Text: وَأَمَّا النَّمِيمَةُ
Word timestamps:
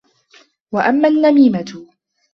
وَأَمَّا 0.71 1.07
النَّمِيمَةُ 1.07 1.85